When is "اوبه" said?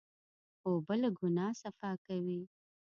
0.65-0.95